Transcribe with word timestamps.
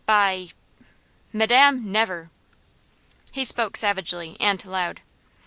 By, 0.07 0.47
madam, 1.31 1.91
never!" 1.91 2.31
He 3.33 3.45
spoke 3.45 3.77
savagely, 3.77 4.35
and 4.39 4.65
loud. 4.65 5.01